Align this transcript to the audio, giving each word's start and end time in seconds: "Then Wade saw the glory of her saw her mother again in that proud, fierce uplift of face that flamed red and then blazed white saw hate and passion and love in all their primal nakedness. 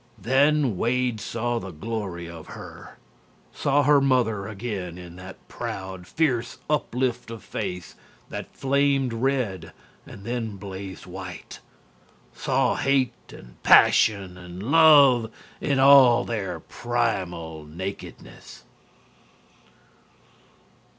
"Then 0.17 0.77
Wade 0.77 1.19
saw 1.21 1.59
the 1.59 1.69
glory 1.69 2.27
of 2.27 2.47
her 2.47 2.97
saw 3.53 3.83
her 3.83 4.01
mother 4.01 4.47
again 4.47 4.97
in 4.97 5.15
that 5.17 5.47
proud, 5.47 6.07
fierce 6.07 6.57
uplift 6.67 7.29
of 7.29 7.43
face 7.43 7.93
that 8.29 8.51
flamed 8.55 9.13
red 9.13 9.73
and 10.07 10.25
then 10.25 10.55
blazed 10.57 11.05
white 11.05 11.59
saw 12.33 12.77
hate 12.77 13.13
and 13.29 13.61
passion 13.61 14.39
and 14.39 14.63
love 14.71 15.29
in 15.61 15.77
all 15.77 16.25
their 16.25 16.59
primal 16.59 17.63
nakedness. 17.63 18.63